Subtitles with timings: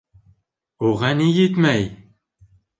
[0.87, 1.79] УГА НИ ЕТМӘЙ?!